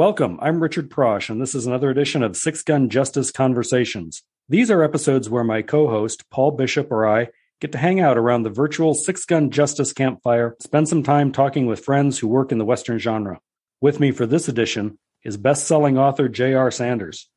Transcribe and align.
Welcome. 0.00 0.38
I'm 0.40 0.62
Richard 0.62 0.88
Prosch, 0.88 1.28
and 1.28 1.42
this 1.42 1.54
is 1.54 1.66
another 1.66 1.90
edition 1.90 2.22
of 2.22 2.34
Six 2.34 2.62
Gun 2.62 2.88
Justice 2.88 3.30
Conversations. 3.30 4.22
These 4.48 4.70
are 4.70 4.82
episodes 4.82 5.28
where 5.28 5.44
my 5.44 5.60
co 5.60 5.90
host, 5.90 6.24
Paul 6.30 6.52
Bishop, 6.52 6.90
or 6.90 7.06
I 7.06 7.28
get 7.60 7.72
to 7.72 7.78
hang 7.78 8.00
out 8.00 8.16
around 8.16 8.44
the 8.44 8.48
virtual 8.48 8.94
Six 8.94 9.26
Gun 9.26 9.50
Justice 9.50 9.92
campfire, 9.92 10.56
spend 10.58 10.88
some 10.88 11.02
time 11.02 11.32
talking 11.32 11.66
with 11.66 11.84
friends 11.84 12.18
who 12.18 12.28
work 12.28 12.50
in 12.50 12.56
the 12.56 12.64
Western 12.64 12.96
genre. 12.96 13.40
With 13.82 14.00
me 14.00 14.10
for 14.10 14.24
this 14.24 14.48
edition 14.48 14.98
is 15.22 15.36
best 15.36 15.66
selling 15.66 15.98
author 15.98 16.30
J.R. 16.30 16.70
Sanders. 16.70 17.28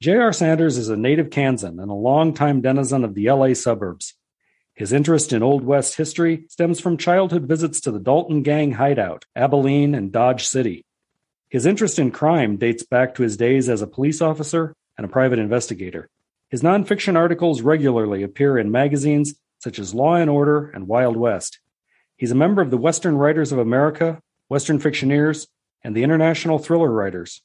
J.R. 0.00 0.32
Sanders 0.32 0.78
is 0.78 0.90
a 0.90 0.96
native 0.96 1.30
Kansan 1.30 1.80
and 1.80 1.90
a 1.90 1.94
longtime 1.94 2.60
denizen 2.60 3.02
of 3.02 3.16
the 3.16 3.28
LA 3.32 3.54
suburbs. 3.54 4.14
His 4.76 4.92
interest 4.92 5.32
in 5.32 5.42
Old 5.42 5.64
West 5.64 5.96
history 5.96 6.44
stems 6.50 6.78
from 6.78 6.98
childhood 6.98 7.48
visits 7.48 7.80
to 7.80 7.90
the 7.90 7.98
Dalton 7.98 8.44
Gang 8.44 8.70
hideout, 8.70 9.24
Abilene, 9.34 9.96
and 9.96 10.12
Dodge 10.12 10.46
City. 10.46 10.86
His 11.52 11.66
interest 11.66 11.98
in 11.98 12.12
crime 12.12 12.56
dates 12.56 12.82
back 12.82 13.14
to 13.14 13.22
his 13.22 13.36
days 13.36 13.68
as 13.68 13.82
a 13.82 13.86
police 13.86 14.22
officer 14.22 14.74
and 14.96 15.04
a 15.04 15.08
private 15.08 15.38
investigator. 15.38 16.08
His 16.48 16.62
nonfiction 16.62 17.14
articles 17.14 17.60
regularly 17.60 18.22
appear 18.22 18.56
in 18.56 18.70
magazines 18.70 19.34
such 19.58 19.78
as 19.78 19.92
Law 19.92 20.14
and 20.14 20.30
Order 20.30 20.70
and 20.70 20.88
Wild 20.88 21.14
West. 21.14 21.60
He's 22.16 22.30
a 22.30 22.34
member 22.34 22.62
of 22.62 22.70
the 22.70 22.78
Western 22.78 23.18
Writers 23.18 23.52
of 23.52 23.58
America, 23.58 24.18
Western 24.48 24.78
Fictioneers, 24.78 25.46
and 25.84 25.94
the 25.94 26.04
International 26.04 26.58
Thriller 26.58 26.90
Writers. 26.90 27.42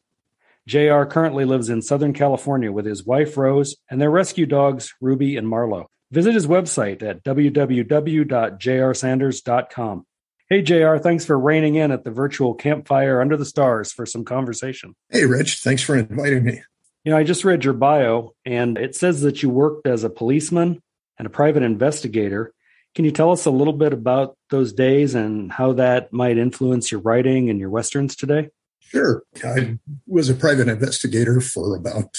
JR 0.65 1.03
currently 1.03 1.43
lives 1.43 1.67
in 1.67 1.81
Southern 1.81 2.13
California 2.13 2.71
with 2.71 2.85
his 2.85 3.05
wife 3.05 3.35
Rose 3.35 3.75
and 3.91 3.99
their 3.99 4.09
rescue 4.09 4.45
dogs 4.45 4.93
Ruby 5.01 5.35
and 5.35 5.49
Marlowe. 5.49 5.89
Visit 6.11 6.33
his 6.33 6.47
website 6.47 7.03
at 7.03 7.25
www.jrsanders.com. 7.25 10.05
Hey, 10.49 10.61
JR, 10.61 10.95
thanks 10.95 11.25
for 11.25 11.37
reining 11.37 11.75
in 11.75 11.91
at 11.91 12.05
the 12.05 12.11
virtual 12.11 12.53
campfire 12.53 13.19
under 13.19 13.35
the 13.35 13.43
stars 13.43 13.91
for 13.91 14.05
some 14.05 14.23
conversation. 14.23 14.95
Hey, 15.09 15.25
Rich, 15.25 15.57
thanks 15.57 15.81
for 15.81 15.97
inviting 15.97 16.45
me. 16.45 16.61
You 17.03 17.11
know, 17.11 17.17
I 17.17 17.25
just 17.25 17.43
read 17.43 17.65
your 17.65 17.73
bio 17.73 18.31
and 18.45 18.77
it 18.77 18.95
says 18.95 19.19
that 19.21 19.43
you 19.43 19.49
worked 19.49 19.87
as 19.87 20.05
a 20.05 20.09
policeman 20.09 20.81
and 21.17 21.25
a 21.25 21.29
private 21.29 21.63
investigator. 21.63 22.53
Can 22.95 23.03
you 23.03 23.11
tell 23.11 23.33
us 23.33 23.45
a 23.45 23.51
little 23.51 23.73
bit 23.73 23.91
about 23.91 24.37
those 24.49 24.71
days 24.71 25.15
and 25.15 25.51
how 25.51 25.73
that 25.73 26.13
might 26.13 26.37
influence 26.37 26.93
your 26.93 27.01
writing 27.01 27.49
and 27.49 27.59
your 27.59 27.69
Westerns 27.69 28.15
today? 28.15 28.47
Sure. 28.79 29.23
I 29.43 29.79
was 30.07 30.29
a 30.29 30.33
private 30.33 30.69
investigator 30.69 31.41
for 31.41 31.75
about 31.75 32.15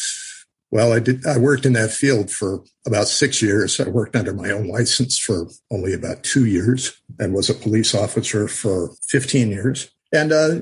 well, 0.70 0.92
I 0.92 0.98
did. 0.98 1.26
I 1.26 1.38
worked 1.38 1.64
in 1.64 1.72
that 1.74 1.92
field 1.92 2.30
for 2.30 2.62
about 2.86 3.08
six 3.08 3.40
years. 3.40 3.80
I 3.80 3.88
worked 3.88 4.16
under 4.16 4.34
my 4.34 4.50
own 4.50 4.68
license 4.68 5.18
for 5.18 5.48
only 5.70 5.94
about 5.94 6.22
two 6.22 6.44
years 6.44 7.00
and 7.18 7.34
was 7.34 7.48
a 7.48 7.54
police 7.54 7.94
officer 7.94 8.48
for 8.48 8.90
15 9.08 9.48
years. 9.48 9.90
And 10.12 10.32
uh, 10.32 10.60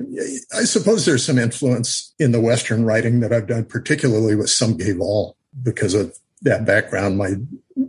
I 0.53 0.63
suppose 0.63 1.05
there's 1.05 1.25
some 1.25 1.37
influence 1.37 2.13
in 2.19 2.31
the 2.31 2.41
Western 2.41 2.85
writing 2.85 3.21
that 3.21 3.31
I've 3.31 3.47
done, 3.47 3.65
particularly 3.65 4.35
with 4.35 4.49
Some 4.49 4.75
Gave 4.75 4.99
All, 4.99 5.37
because 5.63 5.93
of 5.93 6.17
that 6.41 6.65
background. 6.65 7.17
My 7.17 7.35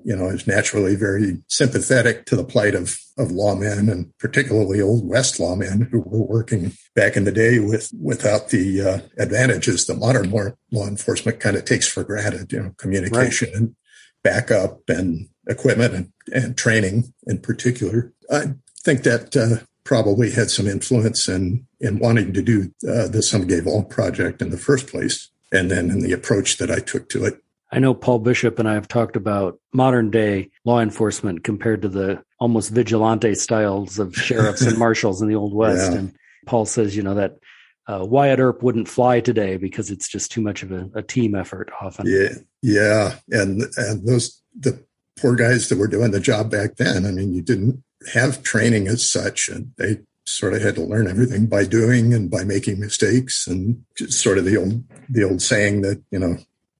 you 0.04 0.14
know, 0.14 0.28
is 0.28 0.46
naturally 0.46 0.94
very 0.94 1.38
sympathetic 1.48 2.26
to 2.26 2.36
the 2.36 2.44
plight 2.44 2.74
of, 2.74 2.98
of 3.16 3.28
lawmen 3.28 3.90
and 3.90 4.16
particularly 4.18 4.80
old 4.80 5.06
West 5.08 5.38
lawmen 5.38 5.88
who 5.90 6.00
were 6.00 6.24
working 6.24 6.72
back 6.94 7.16
in 7.16 7.24
the 7.24 7.32
day 7.32 7.58
with 7.58 7.90
without 8.00 8.50
the 8.50 8.82
uh, 8.82 8.98
advantages 9.18 9.86
that 9.86 9.98
modern 9.98 10.30
law, 10.30 10.48
law 10.70 10.86
enforcement 10.86 11.40
kind 11.40 11.56
of 11.56 11.64
takes 11.64 11.88
for 11.88 12.04
granted, 12.04 12.52
you 12.52 12.62
know, 12.62 12.74
communication 12.76 13.48
right. 13.48 13.56
and 13.56 13.76
backup 14.22 14.80
and 14.88 15.28
equipment 15.48 15.94
and, 15.94 16.12
and 16.32 16.58
training 16.58 17.12
in 17.26 17.38
particular. 17.38 18.12
I 18.30 18.54
think 18.80 19.04
that 19.04 19.36
uh, 19.36 19.64
probably 19.84 20.30
had 20.30 20.50
some 20.50 20.66
influence 20.66 21.28
in, 21.28 21.66
in 21.80 21.98
wanting 21.98 22.34
to 22.34 22.42
do 22.42 22.72
uh, 22.86 23.08
the 23.08 23.22
Some 23.22 23.46
Gave 23.46 23.66
All 23.66 23.84
project 23.84 24.42
in 24.42 24.50
the 24.50 24.58
first 24.58 24.86
place. 24.86 25.30
And 25.50 25.70
then 25.70 25.88
in 25.88 26.00
the 26.00 26.12
approach 26.12 26.58
that 26.58 26.70
I 26.70 26.80
took 26.80 27.08
to 27.08 27.24
it. 27.24 27.42
I 27.70 27.78
know 27.80 27.94
Paul 27.94 28.20
Bishop 28.20 28.58
and 28.58 28.68
I 28.68 28.74
have 28.74 28.88
talked 28.88 29.16
about 29.16 29.58
modern 29.72 30.10
day 30.10 30.50
law 30.64 30.80
enforcement 30.80 31.44
compared 31.44 31.82
to 31.82 31.88
the 31.88 32.22
almost 32.40 32.70
vigilante 32.70 33.34
styles 33.34 33.98
of 33.98 34.14
sheriffs 34.16 34.62
and 34.62 34.78
marshals 34.78 35.20
in 35.20 35.28
the 35.28 35.34
Old 35.34 35.54
West. 35.54 35.92
Yeah. 35.92 35.98
And 35.98 36.16
Paul 36.46 36.64
says, 36.64 36.96
you 36.96 37.02
know, 37.02 37.14
that 37.14 37.38
uh, 37.86 38.04
Wyatt 38.04 38.40
Earp 38.40 38.62
wouldn't 38.62 38.88
fly 38.88 39.20
today 39.20 39.56
because 39.56 39.90
it's 39.90 40.08
just 40.08 40.30
too 40.30 40.40
much 40.40 40.62
of 40.62 40.72
a, 40.72 40.90
a, 40.94 41.02
team 41.02 41.34
effort 41.34 41.70
often. 41.80 42.06
Yeah. 42.06 42.34
Yeah. 42.62 43.16
And, 43.30 43.62
and 43.76 44.06
those, 44.06 44.42
the 44.58 44.84
poor 45.18 45.34
guys 45.34 45.68
that 45.68 45.78
were 45.78 45.88
doing 45.88 46.10
the 46.10 46.20
job 46.20 46.50
back 46.50 46.76
then, 46.76 47.06
I 47.06 47.10
mean, 47.10 47.32
you 47.32 47.42
didn't 47.42 47.82
have 48.12 48.42
training 48.42 48.88
as 48.88 49.08
such 49.08 49.48
and 49.48 49.72
they 49.78 50.00
sort 50.26 50.52
of 50.52 50.60
had 50.60 50.74
to 50.74 50.82
learn 50.82 51.08
everything 51.08 51.46
by 51.46 51.64
doing 51.64 52.12
and 52.12 52.30
by 52.30 52.44
making 52.44 52.78
mistakes 52.78 53.46
and 53.46 53.82
sort 54.08 54.36
of 54.36 54.44
the 54.44 54.58
old, 54.58 54.84
the 55.08 55.24
old 55.24 55.40
saying 55.40 55.80
that, 55.80 56.02
you 56.10 56.18
know, 56.18 56.36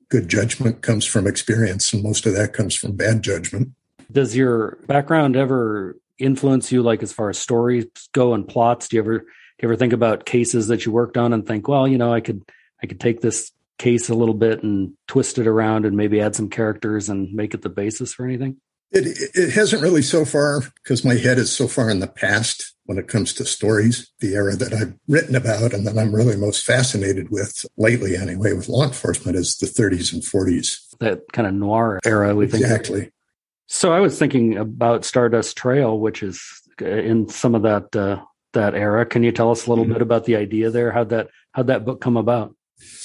good 0.09 0.29
judgment 0.29 0.83
comes 0.83 1.05
from 1.05 1.27
experience, 1.27 1.93
and 1.93 2.03
most 2.03 2.27
of 2.27 2.35
that 2.35 2.53
comes 2.53 2.75
from 2.75 2.97
bad 2.97 3.23
judgment. 3.23 3.73
Does 4.11 4.37
your 4.37 4.79
background 4.87 5.37
ever 5.37 5.97
influence 6.19 6.73
you, 6.73 6.83
like 6.83 7.03
as 7.03 7.13
far 7.13 7.29
as 7.31 7.39
stories 7.39 7.87
go 8.13 8.35
and 8.35 8.47
plots? 8.47 8.89
Do 8.89 8.97
you 8.97 9.03
ever 9.03 9.19
do 9.19 9.27
you 9.63 9.69
ever 9.69 9.77
think 9.77 9.93
about 9.93 10.25
cases 10.25 10.69
that 10.69 10.87
you 10.87 10.93
worked 10.93 11.17
on 11.17 11.33
and 11.33 11.47
think, 11.47 11.69
well, 11.69 11.87
you 11.87 11.99
know, 11.99 12.13
I 12.13 12.21
could 12.21 12.43
I 12.83 12.87
could 12.87 13.01
take 13.01 13.21
this 13.21 13.53
case 13.79 14.09
a 14.09 14.15
little 14.15 14.35
bit 14.35 14.63
and 14.63 14.93
twist 15.07 15.39
it 15.39 15.47
around 15.47 15.85
and 15.85 15.97
maybe 15.97 16.21
add 16.21 16.35
some 16.35 16.51
characters 16.51 17.09
and 17.09 17.33
make 17.33 17.55
it 17.55 17.63
the 17.63 17.69
basis 17.69 18.15
for 18.15 18.25
anything? 18.25 18.57
It, 18.91 19.31
it 19.35 19.51
hasn't 19.53 19.83
really 19.83 20.03
so 20.03 20.25
far 20.25 20.63
because 20.83 21.05
my 21.05 21.15
head 21.15 21.39
is 21.39 21.53
so 21.53 21.69
far 21.69 21.91
in 21.91 22.01
the 22.01 22.07
past 22.07 22.75
when 22.85 22.97
it 22.97 23.07
comes 23.07 23.35
to 23.35 23.45
stories. 23.45 24.11
The 24.21 24.35
era 24.35 24.57
that 24.57 24.73
I've 24.73 24.95
written 25.07 25.37
about 25.37 25.75
and 25.75 25.87
that 25.87 25.99
I'm 25.99 26.15
really 26.15 26.37
most 26.37 26.65
fascinated 26.65 27.31
with 27.31 27.67
lately, 27.77 28.17
anyway, 28.17 28.55
with 28.55 28.69
law 28.69 28.85
enforcement 28.85 29.37
is 29.37 29.57
the 29.59 29.67
30s 29.67 30.13
and 30.13 30.23
40s. 30.23 30.97
That 31.01 31.21
kind 31.33 31.47
of 31.47 31.53
noir 31.55 32.01
era, 32.05 32.35
we 32.35 32.47
exactly. 32.47 32.61
think. 32.61 32.73
Exactly. 32.73 33.13
So 33.67 33.93
I 33.93 34.01
was 34.01 34.19
thinking 34.19 34.57
about 34.57 35.05
Stardust 35.05 35.57
Trail, 35.57 35.99
which 36.01 36.23
is 36.23 36.43
in 36.81 37.29
some 37.29 37.55
of 37.55 37.63
that 37.63 37.95
uh, 37.95 38.23
that 38.55 38.75
era. 38.75 39.05
Can 39.05 39.23
you 39.23 39.33
tell 39.33 39.51
us 39.51 39.67
a 39.67 39.71
little 39.71 39.85
mm-hmm. 39.85 39.93
bit 39.95 40.03
about 40.03 40.25
the 40.25 40.37
idea 40.37 40.71
there? 40.71 40.91
How'd 40.91 41.11
that 41.11 41.29
how'd 41.53 41.67
that 41.67 41.85
book 41.85 42.01
come 42.01 42.17
about? 42.17 42.55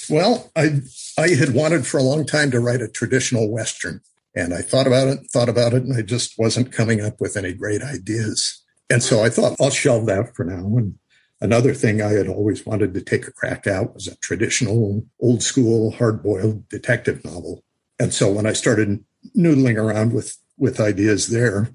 Well, 0.08 0.50
I 0.56 0.80
I 1.18 1.28
had 1.28 1.54
wanted 1.54 1.86
for 1.86 1.98
a 1.98 2.02
long 2.02 2.24
time 2.24 2.50
to 2.52 2.60
write 2.60 2.80
a 2.80 2.88
traditional 2.88 3.50
western, 3.50 4.00
and 4.34 4.52
I 4.52 4.62
thought 4.62 4.86
about 4.86 5.08
it, 5.08 5.30
thought 5.30 5.48
about 5.48 5.74
it, 5.74 5.84
and 5.84 5.96
I 5.96 6.02
just 6.02 6.38
wasn't 6.38 6.72
coming 6.72 7.00
up 7.00 7.20
with 7.20 7.36
any 7.36 7.52
great 7.52 7.82
ideas. 7.82 8.62
And 8.90 9.02
so 9.02 9.22
I 9.22 9.28
thought 9.28 9.56
I'll 9.60 9.70
shelve 9.70 10.06
that 10.06 10.34
for 10.34 10.44
now. 10.44 10.76
And 10.76 10.98
another 11.40 11.72
thing 11.72 12.02
I 12.02 12.10
had 12.10 12.28
always 12.28 12.66
wanted 12.66 12.94
to 12.94 13.00
take 13.00 13.26
a 13.26 13.32
crack 13.32 13.66
at 13.66 13.94
was 13.94 14.08
a 14.08 14.16
traditional, 14.16 15.04
old 15.20 15.42
school, 15.42 15.92
hard 15.92 16.22
boiled 16.22 16.68
detective 16.68 17.24
novel. 17.24 17.62
And 17.98 18.12
so 18.12 18.30
when 18.30 18.46
I 18.46 18.52
started 18.52 19.04
noodling 19.36 19.76
around 19.76 20.12
with, 20.12 20.36
with 20.58 20.80
ideas 20.80 21.28
there, 21.28 21.70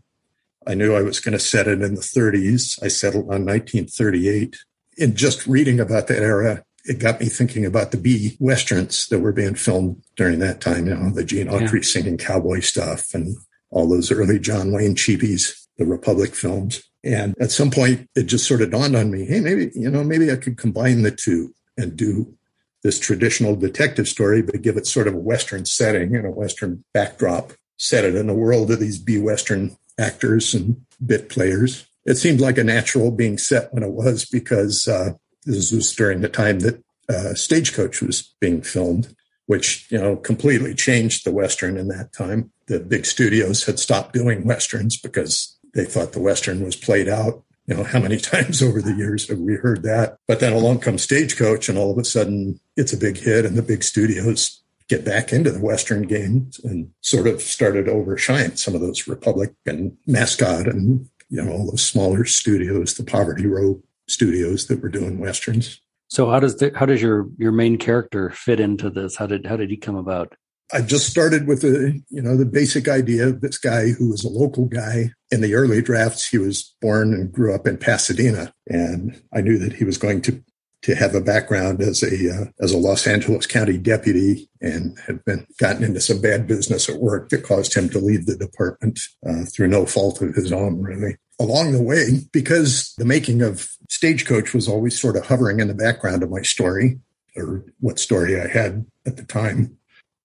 I 0.68 0.74
knew 0.74 0.94
I 0.94 1.02
was 1.02 1.19
going 1.19 1.34
to 1.34 1.40
set 1.40 1.68
it 1.68 1.81
in 1.81 1.96
the 1.96 2.02
30s. 2.02 2.84
I 2.84 2.90
settled 2.90 3.25
on 3.25 3.46
1938. 3.46 4.58
In 4.98 5.16
just 5.16 5.48
reading 5.48 5.80
about 5.80 6.08
that 6.08 6.22
era, 6.22 6.66
it 6.90 6.98
got 6.98 7.20
me 7.20 7.28
thinking 7.28 7.66
about 7.66 7.92
the 7.92 7.98
B 7.98 8.36
westerns 8.40 9.08
that 9.10 9.20
were 9.20 9.32
being 9.32 9.54
filmed 9.54 10.02
during 10.16 10.40
that 10.40 10.60
time. 10.60 10.88
You 10.88 10.96
know, 10.96 11.12
the 11.12 11.24
Gene 11.24 11.46
Autry 11.48 11.76
yeah. 11.76 11.82
singing 11.82 12.18
cowboy 12.18 12.62
stuff 12.62 13.14
and 13.14 13.38
all 13.70 13.88
those 13.88 14.12
early 14.12 14.40
John 14.40 14.72
Wayne 14.72 14.96
cheapies, 14.96 15.68
the 15.78 15.86
Republic 15.86 16.34
films. 16.34 16.82
And 17.04 17.36
at 17.40 17.52
some 17.52 17.70
point, 17.70 18.10
it 18.16 18.24
just 18.24 18.48
sort 18.48 18.64
of 18.64 18.72
dawned 18.72 18.96
on 18.96 19.12
me, 19.12 19.24
hey, 19.24 19.40
maybe, 19.40 19.72
you 19.76 19.90
know, 19.92 20.04
maybe 20.04 20.32
I 20.32 20.36
could 20.36 20.58
combine 20.58 21.04
the 21.04 21.12
two 21.12 21.54
and 21.78 21.96
do 21.96 22.34
this 22.81 23.00
traditional 23.00 23.56
detective 23.56 24.08
story, 24.08 24.42
but 24.42 24.63
give 24.63 24.75
it 24.75 24.88
sort 24.88 25.08
of 25.08 25.13
a 25.13 25.19
Western 25.19 25.66
setting 25.66 26.16
and 26.16 26.25
a 26.25 26.31
Western 26.31 26.84
backdrop, 26.92 27.54
set 27.78 28.04
it 28.04 28.16
in 28.16 28.25
the 28.25 28.34
world 28.34 28.72
of 28.72 28.80
these 28.80 28.98
B 28.98 29.19
Western 29.19 29.78
actors 30.00 30.56
and 30.56 30.84
bit 31.06 31.30
players. 31.30 31.86
It 32.06 32.16
seemed 32.16 32.42
like 32.42 32.58
a 32.58 32.63
natural 32.63 33.12
being 33.12 33.38
set 33.38 33.72
when 33.74 33.84
it 33.84 33.92
was 33.92 34.25
because 34.25 34.88
uh, 34.88 35.13
this 35.46 35.72
was 35.72 35.94
during 35.94 36.22
the 36.22 36.30
time 36.30 36.60
that 36.62 36.84
uh, 37.10 37.34
Stagecoach 37.34 38.02
was 38.02 38.34
being 38.40 38.62
filmed, 38.62 39.16
which 39.48 39.88
you 39.92 39.98
know 39.98 40.16
completely 40.16 40.76
changed 40.76 41.26
the 41.26 41.32
western 41.32 41.78
in 41.78 41.88
that 41.88 42.14
time. 42.14 42.52
The 42.68 42.80
big 42.80 43.06
studios 43.06 43.66
had 43.66 43.80
stopped 43.80 44.14
doing 44.14 44.46
westerns 44.46 45.00
because 45.00 45.58
they 45.74 45.86
thought 45.86 46.14
the 46.14 46.22
western 46.22 46.64
was 46.64 46.76
played 46.76 47.10
out. 47.10 47.44
You 47.66 47.76
know 47.76 47.84
how 47.84 48.00
many 48.00 48.18
times 48.20 48.62
over 48.62 48.82
the 48.82 48.94
years 48.94 49.28
have 49.28 49.40
we 49.40 49.56
heard 49.56 49.84
that? 49.84 50.18
But 50.28 50.40
then 50.40 50.54
along 50.54 50.80
comes 50.80 51.02
Stagecoach, 51.02 51.68
and 51.68 51.78
all 51.78 51.92
of 51.92 51.98
a 51.98 52.06
sudden 52.06 52.60
it's 52.78 52.94
a 52.94 52.98
big 52.98 53.18
hit, 53.18 53.46
and 53.46 53.58
the 53.58 53.64
big 53.64 53.84
studios 53.84 54.62
get 54.88 55.06
back 55.06 55.32
into 55.32 55.52
the 55.52 55.62
Western 55.62 56.04
games 56.04 56.60
and 56.64 56.92
sort 57.02 57.28
of 57.28 57.42
started 57.42 57.88
overshine 57.88 58.58
some 58.58 58.74
of 58.74 58.82
those 58.82 59.08
Republic 59.08 59.54
and 59.68 59.96
Mascot 60.08 60.68
and 60.68 61.08
you 61.30 61.42
know 61.42 61.52
all 61.52 61.70
those 61.70 61.86
smaller 61.86 62.26
studios, 62.26 62.96
the 62.96 63.04
Poverty 63.04 63.48
Row 63.48 63.82
studios 64.08 64.68
that 64.68 64.82
were 64.82 64.90
doing 64.90 65.20
westerns. 65.20 65.80
So 66.10 66.30
how 66.30 66.40
does 66.40 66.58
the, 66.58 66.72
how 66.76 66.86
does 66.86 67.02
your 67.02 67.28
your 67.38 67.52
main 67.52 67.78
character 67.78 68.32
fit 68.32 68.60
into 68.60 68.90
this? 68.90 69.16
How 69.16 69.28
did 69.28 69.46
how 69.46 69.56
did 69.56 69.70
he 69.70 69.78
come 69.78 69.96
about? 69.96 70.36
I 70.72 70.82
just 70.82 71.10
started 71.10 71.48
with 71.48 71.62
the 71.62 72.02
you 72.10 72.22
know 72.22 72.36
the 72.36 72.46
basic 72.46 72.88
idea 72.88 73.28
of 73.28 73.42
this 73.42 73.58
guy 73.58 73.90
who 73.90 74.10
was 74.10 74.24
a 74.24 74.30
local 74.30 74.66
guy. 74.66 75.12
In 75.32 75.42
the 75.42 75.54
early 75.54 75.82
drafts, 75.82 76.28
he 76.28 76.40
was 76.40 76.76
born 76.82 77.14
and 77.14 77.32
grew 77.32 77.54
up 77.54 77.68
in 77.68 77.78
Pasadena, 77.78 78.54
and 78.68 79.22
I 79.32 79.42
knew 79.42 79.60
that 79.60 79.74
he 79.74 79.84
was 79.84 79.98
going 79.98 80.22
to 80.24 80.44
to 80.82 80.96
have 80.96 81.14
a 81.14 81.22
background 81.22 81.82
as 81.82 82.02
a 82.02 82.34
uh, 82.34 82.46
as 82.60 82.72
a 82.72 82.78
Los 82.78 83.06
Angeles 83.06 83.46
County 83.46 83.78
deputy 83.78 84.50
and 84.62 84.98
had 85.06 85.24
been 85.26 85.46
gotten 85.60 85.84
into 85.84 86.02
some 86.02 86.22
bad 86.22 86.48
business 86.48 86.90
at 86.90 87.00
work 87.00 87.30
that 87.30 87.44
caused 87.44 87.76
him 87.76 87.90
to 87.90 88.00
leave 88.00 88.26
the 88.26 88.36
department 88.36 89.00
uh, 89.28 89.44
through 89.46 89.68
no 89.68 89.86
fault 89.86 90.22
of 90.22 90.34
his 90.34 90.52
own, 90.52 90.82
really. 90.82 91.18
Along 91.39 91.71
the 91.71 91.81
way, 91.81 92.27
because 92.33 92.94
the 92.97 93.06
making 93.06 93.41
of 93.41 93.69
Stagecoach 93.89 94.53
was 94.53 94.68
always 94.68 95.00
sort 95.00 95.15
of 95.15 95.25
hovering 95.25 95.59
in 95.59 95.69
the 95.69 95.74
background 95.74 96.21
of 96.21 96.30
my 96.30 96.41
story, 96.41 97.00
or 97.36 97.63
what 97.80 97.97
story 97.97 98.39
I 98.39 98.47
had 98.47 98.86
at 99.06 99.15
the 99.15 99.24
time, 99.24 99.77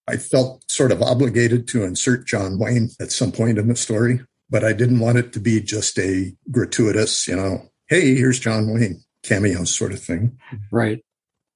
I 0.07 0.17
felt 0.17 0.69
sort 0.69 0.91
of 0.91 1.01
obligated 1.01 1.67
to 1.69 1.83
insert 1.83 2.27
John 2.27 2.59
Wayne 2.59 2.89
at 2.99 3.11
some 3.11 3.31
point 3.31 3.57
in 3.57 3.67
the 3.67 3.75
story, 3.75 4.19
but 4.49 4.63
I 4.63 4.73
didn't 4.73 4.99
want 4.99 5.17
it 5.17 5.33
to 5.33 5.39
be 5.39 5.61
just 5.61 5.97
a 5.97 6.33
gratuitous, 6.51 7.27
you 7.27 7.35
know, 7.35 7.69
hey, 7.87 8.15
here's 8.15 8.39
John 8.39 8.73
Wayne 8.73 9.03
cameo 9.23 9.63
sort 9.63 9.93
of 9.93 10.01
thing. 10.01 10.37
Right. 10.71 11.03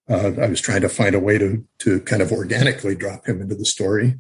Uh, 0.09 0.31
I 0.41 0.47
was 0.47 0.61
trying 0.61 0.81
to 0.81 0.89
find 0.89 1.13
a 1.13 1.19
way 1.19 1.37
to 1.37 1.63
to 1.79 1.99
kind 2.01 2.21
of 2.21 2.31
organically 2.31 2.95
drop 2.95 3.27
him 3.27 3.41
into 3.41 3.55
the 3.55 3.65
story. 3.65 4.15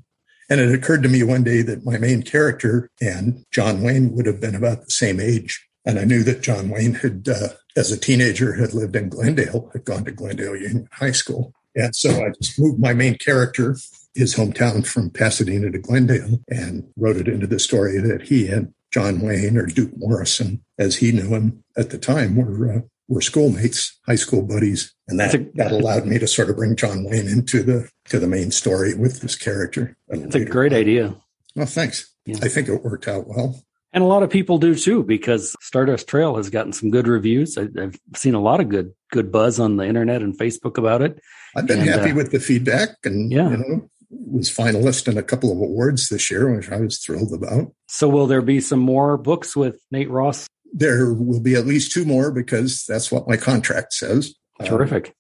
And 0.49 0.59
it 0.59 0.73
occurred 0.73 1.03
to 1.03 1.09
me 1.09 1.23
one 1.23 1.43
day 1.43 1.61
that 1.61 1.85
my 1.85 1.97
main 1.97 2.23
character 2.23 2.89
and 3.01 3.45
John 3.51 3.83
Wayne 3.83 4.15
would 4.15 4.25
have 4.25 4.41
been 4.41 4.55
about 4.55 4.85
the 4.85 4.91
same 4.91 5.19
age. 5.19 5.67
And 5.85 5.99
I 5.99 6.05
knew 6.05 6.23
that 6.23 6.41
John 6.41 6.69
Wayne 6.69 6.95
had, 6.95 7.27
uh, 7.29 7.49
as 7.75 7.91
a 7.91 7.99
teenager, 7.99 8.53
had 8.53 8.73
lived 8.73 8.95
in 8.95 9.09
Glendale, 9.09 9.69
had 9.73 9.85
gone 9.85 10.05
to 10.05 10.11
Glendale 10.11 10.55
Union 10.55 10.89
High 10.91 11.11
School. 11.11 11.53
And 11.75 11.95
so 11.95 12.09
I 12.09 12.31
just 12.41 12.59
moved 12.59 12.79
my 12.79 12.93
main 12.93 13.17
character 13.17 13.77
his 14.15 14.35
hometown 14.35 14.85
from 14.85 15.09
Pasadena 15.09 15.71
to 15.71 15.77
Glendale 15.77 16.39
and 16.49 16.91
wrote 16.97 17.17
it 17.17 17.27
into 17.27 17.47
the 17.47 17.59
story 17.59 17.99
that 17.99 18.23
he 18.23 18.47
and 18.47 18.73
John 18.91 19.21
Wayne 19.21 19.55
or 19.55 19.67
Duke 19.67 19.95
Morrison, 19.95 20.63
as 20.77 20.97
he 20.97 21.11
knew 21.11 21.29
him 21.29 21.63
at 21.77 21.91
the 21.91 21.97
time, 21.97 22.35
were 22.35 22.73
uh, 22.73 22.81
were 23.09 23.21
schoolmates, 23.21 23.99
high 24.05 24.15
school 24.15 24.43
buddies, 24.43 24.93
and 25.07 25.19
that 25.19 25.33
a, 25.33 25.49
that 25.55 25.71
allowed 25.71 26.05
me 26.05 26.19
to 26.19 26.27
sort 26.27 26.49
of 26.49 26.55
bring 26.55 26.75
John 26.75 27.03
Wayne 27.03 27.27
into 27.27 27.63
the 27.63 27.89
to 28.05 28.19
the 28.19 28.27
main 28.27 28.51
story 28.51 28.93
with 28.93 29.19
this 29.19 29.35
character. 29.35 29.97
It's 30.07 30.35
a 30.35 30.45
great 30.45 30.71
idea. 30.71 31.15
Well, 31.55 31.65
thanks. 31.65 32.13
Yeah. 32.25 32.37
I 32.41 32.47
think 32.47 32.69
it 32.69 32.83
worked 32.83 33.07
out 33.07 33.27
well. 33.27 33.61
And 33.91 34.03
a 34.03 34.07
lot 34.07 34.21
of 34.21 34.29
people 34.29 34.59
do 34.59 34.75
too, 34.75 35.03
because 35.03 35.55
Stardust 35.61 36.07
Trail 36.07 36.37
has 36.37 36.51
gotten 36.51 36.73
some 36.73 36.91
good 36.91 37.07
reviews. 37.07 37.57
I, 37.57 37.67
have 37.75 37.99
seen 38.15 38.35
a 38.35 38.41
lot 38.41 38.59
of 38.59 38.69
good 38.69 38.93
good 39.11 39.31
buzz 39.31 39.59
on 39.59 39.77
the 39.77 39.85
internet 39.85 40.21
and 40.21 40.37
Facebook 40.37 40.77
about 40.77 41.01
it. 41.01 41.19
I've 41.55 41.65
been 41.65 41.79
and, 41.79 41.89
happy 41.89 42.11
uh, 42.11 42.15
with 42.15 42.31
the 42.31 42.39
feedback, 42.39 42.89
and 43.03 43.31
yeah. 43.31 43.49
you 43.49 43.57
know, 43.57 43.89
was 44.11 44.49
finalist 44.49 45.07
in 45.07 45.17
a 45.17 45.23
couple 45.23 45.51
of 45.51 45.57
awards 45.57 46.09
this 46.09 46.29
year, 46.29 46.55
which 46.55 46.69
I 46.69 46.77
was 46.77 46.99
thrilled 46.99 47.33
about. 47.33 47.73
So, 47.87 48.07
will 48.07 48.27
there 48.27 48.43
be 48.43 48.61
some 48.61 48.79
more 48.79 49.17
books 49.17 49.55
with 49.55 49.81
Nate 49.91 50.09
Ross? 50.09 50.47
There 50.73 51.13
will 51.13 51.39
be 51.39 51.55
at 51.55 51.65
least 51.65 51.91
two 51.91 52.05
more 52.05 52.31
because 52.31 52.85
that's 52.85 53.11
what 53.11 53.27
my 53.27 53.37
contract 53.37 53.93
says. 53.93 54.35
Terrific. 54.63 55.07
Um, 55.07 55.13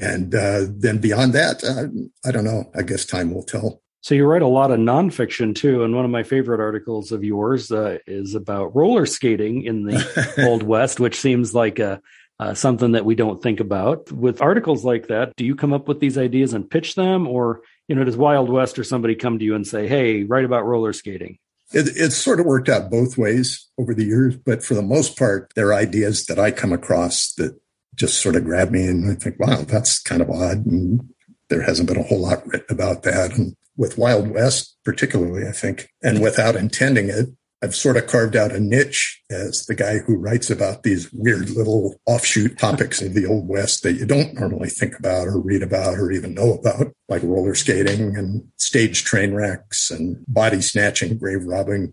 and 0.00 0.34
uh, 0.34 0.64
then 0.68 0.98
beyond 0.98 1.34
that, 1.34 1.62
uh, 1.62 1.88
I 2.26 2.32
don't 2.32 2.44
know. 2.44 2.70
I 2.74 2.82
guess 2.82 3.04
time 3.04 3.32
will 3.32 3.42
tell. 3.42 3.82
So 4.02 4.14
you 4.14 4.24
write 4.24 4.40
a 4.40 4.46
lot 4.46 4.70
of 4.70 4.78
nonfiction 4.78 5.54
too, 5.54 5.84
and 5.84 5.94
one 5.94 6.06
of 6.06 6.10
my 6.10 6.22
favorite 6.22 6.60
articles 6.60 7.12
of 7.12 7.22
yours 7.22 7.70
uh, 7.70 7.98
is 8.06 8.34
about 8.34 8.74
roller 8.74 9.04
skating 9.04 9.62
in 9.64 9.84
the 9.84 10.34
Old 10.48 10.62
West, 10.62 11.00
which 11.00 11.16
seems 11.16 11.54
like 11.54 11.78
a 11.78 12.00
uh, 12.38 12.54
something 12.54 12.92
that 12.92 13.04
we 13.04 13.14
don't 13.14 13.42
think 13.42 13.60
about. 13.60 14.10
With 14.10 14.40
articles 14.40 14.82
like 14.82 15.08
that, 15.08 15.36
do 15.36 15.44
you 15.44 15.54
come 15.54 15.74
up 15.74 15.86
with 15.86 16.00
these 16.00 16.16
ideas 16.16 16.54
and 16.54 16.70
pitch 16.70 16.94
them, 16.94 17.28
or 17.28 17.60
you 17.86 17.94
know, 17.94 18.02
does 18.02 18.16
Wild 18.16 18.48
West 18.48 18.78
or 18.78 18.84
somebody 18.84 19.14
come 19.14 19.38
to 19.38 19.44
you 19.44 19.54
and 19.54 19.66
say, 19.66 19.86
"Hey, 19.86 20.22
write 20.22 20.46
about 20.46 20.64
roller 20.64 20.94
skating"? 20.94 21.38
It, 21.72 21.88
it's 21.96 22.16
sort 22.16 22.40
of 22.40 22.46
worked 22.46 22.68
out 22.68 22.90
both 22.90 23.16
ways 23.16 23.68
over 23.78 23.94
the 23.94 24.04
years, 24.04 24.36
but 24.36 24.62
for 24.62 24.74
the 24.74 24.82
most 24.82 25.18
part, 25.18 25.52
there 25.54 25.68
are 25.68 25.74
ideas 25.74 26.26
that 26.26 26.38
I 26.38 26.50
come 26.50 26.72
across 26.72 27.32
that 27.34 27.60
just 27.94 28.20
sort 28.20 28.36
of 28.36 28.44
grab 28.44 28.70
me, 28.70 28.86
and 28.86 29.10
I 29.10 29.14
think, 29.14 29.38
"Wow, 29.38 29.62
that's 29.62 30.00
kind 30.00 30.22
of 30.22 30.30
odd." 30.30 30.66
And 30.66 31.08
there 31.48 31.62
hasn't 31.62 31.88
been 31.88 31.98
a 31.98 32.04
whole 32.04 32.20
lot 32.20 32.46
written 32.46 32.74
about 32.74 33.02
that. 33.02 33.36
And 33.36 33.54
with 33.76 33.98
Wild 33.98 34.30
West, 34.30 34.76
particularly, 34.84 35.46
I 35.46 35.52
think, 35.52 35.88
and 36.02 36.22
without 36.22 36.56
intending 36.56 37.08
it, 37.08 37.28
I've 37.62 37.74
sort 37.74 37.98
of 37.98 38.06
carved 38.06 38.36
out 38.36 38.52
a 38.52 38.60
niche 38.60 39.22
as 39.30 39.66
the 39.66 39.74
guy 39.74 39.98
who 39.98 40.16
writes 40.16 40.48
about 40.48 40.82
these 40.82 41.12
weird 41.12 41.50
little 41.50 42.00
offshoot 42.06 42.58
topics 42.58 43.02
of 43.02 43.12
the 43.12 43.26
Old 43.26 43.48
West 43.48 43.82
that 43.82 43.92
you 43.92 44.06
don't 44.06 44.34
normally 44.34 44.70
think 44.70 44.98
about 44.98 45.28
or 45.28 45.38
read 45.38 45.62
about 45.62 45.98
or 45.98 46.10
even 46.10 46.34
know 46.34 46.54
about, 46.54 46.86
like 47.08 47.22
roller 47.22 47.54
skating 47.54 48.16
and 48.16 48.48
stage 48.56 49.04
train 49.04 49.34
wrecks 49.34 49.90
and 49.90 50.24
body 50.26 50.62
snatching, 50.62 51.18
grave 51.18 51.44
robbing, 51.44 51.92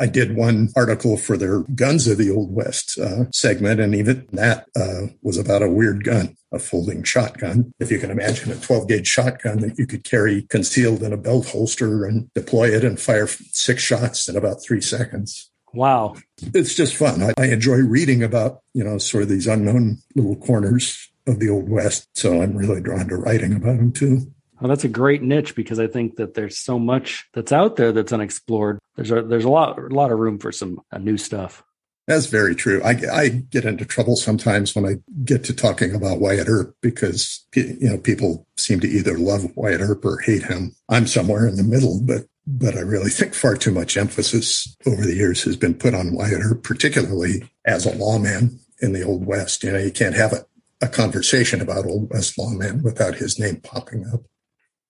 I 0.00 0.06
did 0.06 0.36
one 0.36 0.68
article 0.76 1.16
for 1.16 1.36
their 1.36 1.60
Guns 1.60 2.06
of 2.06 2.18
the 2.18 2.30
Old 2.30 2.54
West 2.54 2.98
uh, 2.98 3.30
segment, 3.32 3.80
and 3.80 3.94
even 3.94 4.26
that 4.32 4.66
uh, 4.76 5.08
was 5.22 5.38
about 5.38 5.62
a 5.62 5.70
weird 5.70 6.04
gun, 6.04 6.36
a 6.52 6.58
folding 6.58 7.02
shotgun. 7.02 7.72
If 7.80 7.90
you 7.90 7.98
can 7.98 8.10
imagine 8.10 8.52
a 8.52 8.56
12 8.56 8.88
gauge 8.88 9.06
shotgun 9.06 9.60
that 9.60 9.78
you 9.78 9.86
could 9.86 10.04
carry 10.04 10.42
concealed 10.42 11.02
in 11.02 11.12
a 11.12 11.16
belt 11.16 11.48
holster 11.48 12.04
and 12.04 12.32
deploy 12.34 12.74
it 12.74 12.84
and 12.84 13.00
fire 13.00 13.26
six 13.26 13.82
shots 13.82 14.28
in 14.28 14.36
about 14.36 14.62
three 14.62 14.80
seconds. 14.80 15.50
Wow. 15.74 16.16
It's 16.54 16.74
just 16.74 16.96
fun. 16.96 17.22
I, 17.22 17.32
I 17.38 17.46
enjoy 17.46 17.76
reading 17.76 18.22
about, 18.22 18.60
you 18.72 18.82
know, 18.82 18.98
sort 18.98 19.22
of 19.22 19.28
these 19.28 19.46
unknown 19.46 19.98
little 20.14 20.36
corners 20.36 21.10
of 21.26 21.40
the 21.40 21.50
Old 21.50 21.68
West. 21.68 22.08
So 22.14 22.40
I'm 22.40 22.56
really 22.56 22.80
drawn 22.80 23.08
to 23.08 23.16
writing 23.16 23.54
about 23.54 23.76
them 23.76 23.92
too. 23.92 24.32
Well, 24.60 24.68
that's 24.68 24.84
a 24.84 24.88
great 24.88 25.22
niche 25.22 25.54
because 25.54 25.78
I 25.78 25.86
think 25.86 26.16
that 26.16 26.34
there's 26.34 26.58
so 26.58 26.78
much 26.78 27.28
that's 27.32 27.52
out 27.52 27.76
there 27.76 27.92
that's 27.92 28.12
unexplored. 28.12 28.78
There's 28.96 29.10
a, 29.10 29.22
there's 29.22 29.44
a 29.44 29.50
lot 29.50 29.78
a 29.78 29.94
lot 29.94 30.10
of 30.10 30.18
room 30.18 30.38
for 30.38 30.50
some 30.52 30.80
uh, 30.92 30.98
new 30.98 31.16
stuff. 31.16 31.62
That's 32.08 32.26
very 32.26 32.54
true. 32.54 32.80
I, 32.82 32.96
I 33.12 33.28
get 33.28 33.66
into 33.66 33.84
trouble 33.84 34.16
sometimes 34.16 34.74
when 34.74 34.86
I 34.86 34.96
get 35.24 35.44
to 35.44 35.52
talking 35.52 35.94
about 35.94 36.20
Wyatt 36.20 36.48
Earp 36.48 36.74
because 36.80 37.46
you 37.54 37.76
know 37.82 37.98
people 37.98 38.46
seem 38.56 38.80
to 38.80 38.88
either 38.88 39.18
love 39.18 39.54
Wyatt 39.56 39.82
Earp 39.82 40.04
or 40.06 40.18
hate 40.18 40.44
him. 40.44 40.74
I'm 40.88 41.06
somewhere 41.06 41.46
in 41.46 41.56
the 41.56 41.62
middle, 41.62 42.00
but 42.02 42.24
but 42.46 42.76
I 42.76 42.80
really 42.80 43.10
think 43.18 43.34
far 43.34 43.56
too 43.56 43.72
much 43.72 43.96
emphasis 43.96 44.74
over 44.86 45.02
the 45.02 45.14
years 45.14 45.44
has 45.44 45.56
been 45.56 45.74
put 45.74 45.94
on 45.94 46.14
Wyatt 46.14 46.40
Earp, 46.42 46.62
particularly 46.62 47.48
as 47.66 47.84
a 47.84 47.94
lawman 47.94 48.58
in 48.80 48.92
the 48.92 49.02
Old 49.02 49.26
West. 49.26 49.62
You 49.62 49.72
know, 49.72 49.78
you 49.78 49.92
can't 49.92 50.16
have 50.16 50.32
a, 50.32 50.46
a 50.80 50.88
conversation 50.88 51.60
about 51.60 51.86
Old 51.86 52.10
West 52.10 52.38
lawman 52.38 52.82
without 52.82 53.16
his 53.16 53.38
name 53.38 53.60
popping 53.60 54.06
up. 54.12 54.22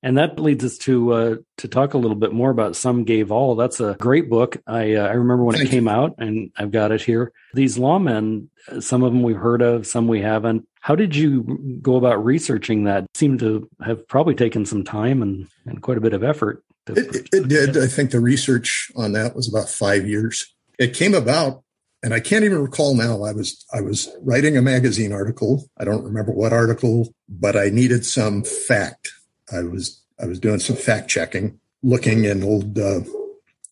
And 0.02 0.16
that 0.16 0.38
leads 0.38 0.64
us 0.64 0.78
to 0.78 1.12
uh, 1.12 1.36
to 1.58 1.68
talk 1.68 1.94
a 1.94 1.98
little 1.98 2.16
bit 2.16 2.32
more 2.32 2.50
about 2.50 2.76
Some 2.76 3.04
Gave 3.04 3.32
All. 3.32 3.56
That's 3.56 3.80
a 3.80 3.96
great 3.98 4.30
book. 4.30 4.56
I 4.66 4.94
uh, 4.94 5.08
I 5.08 5.12
remember 5.12 5.44
when 5.44 5.56
Thank 5.56 5.68
it 5.68 5.72
came 5.72 5.86
you. 5.86 5.90
out, 5.90 6.14
and 6.18 6.52
I've 6.56 6.70
got 6.70 6.92
it 6.92 7.02
here. 7.02 7.32
These 7.54 7.78
lawmen, 7.78 8.48
some 8.80 9.02
of 9.02 9.12
them 9.12 9.22
we've 9.22 9.36
heard 9.36 9.60
of, 9.60 9.86
some 9.86 10.06
we 10.06 10.20
haven't. 10.20 10.68
How 10.80 10.94
did 10.94 11.16
you 11.16 11.80
go 11.82 11.96
about 11.96 12.24
researching 12.24 12.84
that? 12.84 13.06
Seemed 13.14 13.40
to 13.40 13.68
have 13.84 14.06
probably 14.06 14.34
taken 14.34 14.64
some 14.64 14.84
time 14.84 15.20
and, 15.20 15.48
and 15.66 15.82
quite 15.82 15.98
a 15.98 16.00
bit 16.00 16.12
of 16.12 16.22
effort. 16.22 16.62
To, 16.86 16.92
it, 16.92 17.16
it, 17.16 17.28
it 17.32 17.48
did. 17.48 17.76
I 17.76 17.88
think 17.88 18.12
the 18.12 18.20
research 18.20 18.92
on 18.94 19.12
that 19.12 19.34
was 19.34 19.48
about 19.48 19.68
five 19.68 20.06
years. 20.06 20.54
It 20.78 20.94
came 20.94 21.14
about 21.14 21.64
and 22.02 22.14
I 22.14 22.20
can't 22.20 22.44
even 22.44 22.62
recall 22.62 22.94
now. 22.94 23.24
I 23.24 23.32
was 23.32 23.64
I 23.74 23.80
was 23.80 24.08
writing 24.22 24.56
a 24.56 24.62
magazine 24.62 25.12
article. 25.12 25.68
I 25.78 25.84
don't 25.84 26.04
remember 26.04 26.32
what 26.32 26.52
article, 26.52 27.12
but 27.28 27.56
I 27.56 27.70
needed 27.70 28.06
some 28.06 28.44
fact 28.44 29.12
I 29.52 29.62
was 29.62 30.02
I 30.20 30.26
was 30.26 30.40
doing 30.40 30.58
some 30.58 30.76
fact 30.76 31.08
checking, 31.08 31.60
looking 31.82 32.24
in 32.24 32.42
old 32.42 32.78
uh, 32.78 33.00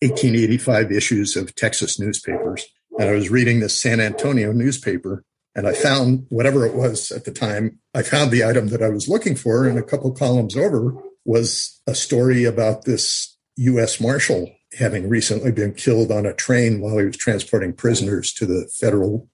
1885 0.01 0.91
issues 0.91 1.35
of 1.35 1.55
Texas 1.55 1.99
newspapers, 1.99 2.65
and 2.99 3.09
I 3.09 3.13
was 3.13 3.29
reading 3.29 3.59
the 3.59 3.69
San 3.69 3.99
Antonio 3.99 4.51
newspaper, 4.51 5.23
and 5.55 5.67
I 5.67 5.73
found 5.73 6.25
whatever 6.29 6.65
it 6.65 6.75
was 6.75 7.11
at 7.11 7.25
the 7.25 7.31
time. 7.31 7.79
I 7.93 8.03
found 8.03 8.31
the 8.31 8.45
item 8.45 8.67
that 8.67 8.83
I 8.83 8.89
was 8.89 9.09
looking 9.09 9.35
for, 9.35 9.67
and 9.67 9.77
a 9.77 9.83
couple 9.83 10.11
columns 10.11 10.55
over 10.55 10.95
was 11.25 11.81
a 11.87 11.95
story 11.95 12.45
about 12.45 12.85
this 12.85 13.37
U.S. 13.57 13.99
Marshal 13.99 14.51
having 14.77 15.09
recently 15.09 15.51
been 15.51 15.73
killed 15.73 16.11
on 16.11 16.25
a 16.25 16.33
train 16.33 16.79
while 16.79 16.97
he 16.97 17.05
was 17.05 17.17
transporting 17.17 17.73
prisoners 17.73 18.31
to 18.33 18.45
the 18.45 18.69
federal 18.73 19.29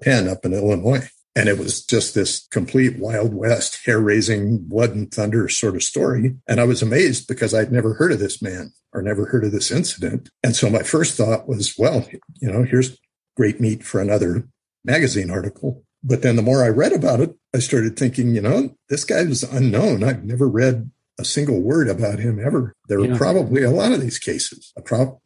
pen 0.00 0.28
up 0.28 0.44
in 0.44 0.52
Illinois. 0.52 1.08
And 1.36 1.48
it 1.48 1.58
was 1.58 1.84
just 1.84 2.14
this 2.14 2.46
complete 2.50 2.98
Wild 2.98 3.34
West, 3.34 3.84
hair 3.84 3.98
raising, 3.98 4.58
blood 4.58 4.90
and 4.90 5.12
thunder 5.12 5.48
sort 5.48 5.74
of 5.74 5.82
story. 5.82 6.36
And 6.46 6.60
I 6.60 6.64
was 6.64 6.80
amazed 6.80 7.26
because 7.26 7.52
I'd 7.52 7.72
never 7.72 7.94
heard 7.94 8.12
of 8.12 8.20
this 8.20 8.40
man 8.40 8.72
or 8.92 9.02
never 9.02 9.26
heard 9.26 9.44
of 9.44 9.50
this 9.50 9.72
incident. 9.72 10.30
And 10.44 10.54
so 10.54 10.70
my 10.70 10.82
first 10.82 11.16
thought 11.16 11.48
was, 11.48 11.74
well, 11.76 12.06
you 12.40 12.50
know, 12.50 12.62
here's 12.62 12.96
great 13.36 13.60
meat 13.60 13.82
for 13.82 14.00
another 14.00 14.48
magazine 14.84 15.30
article. 15.30 15.82
But 16.04 16.22
then 16.22 16.36
the 16.36 16.42
more 16.42 16.62
I 16.62 16.68
read 16.68 16.92
about 16.92 17.20
it, 17.20 17.34
I 17.54 17.58
started 17.58 17.96
thinking, 17.96 18.34
you 18.34 18.42
know, 18.42 18.76
this 18.88 19.04
guy 19.04 19.24
was 19.24 19.42
unknown. 19.42 20.04
I've 20.04 20.24
never 20.24 20.48
read 20.48 20.90
a 21.18 21.24
single 21.24 21.60
word 21.60 21.88
about 21.88 22.18
him 22.18 22.38
ever. 22.44 22.74
There 22.88 23.00
were 23.00 23.06
yeah. 23.06 23.16
probably 23.16 23.62
a 23.62 23.70
lot 23.70 23.92
of 23.92 24.00
these 24.00 24.18
cases, 24.18 24.72